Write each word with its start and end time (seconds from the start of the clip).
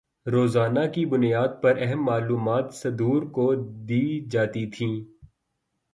روزانہ 0.25 0.79
کی 0.93 1.05
بنیاد 1.05 1.61
پر 1.61 1.77
اہم 1.79 2.03
معلومات 2.05 2.73
صدور 2.73 3.21
کو 3.31 3.53
دی 3.87 4.03
جاتی 4.29 4.65
تھیں 4.71 4.95